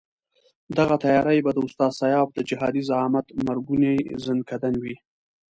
[0.77, 4.95] دغه تیاري به د استاد سیاف د جهادي زعامت مرګوني ځنکندن وي.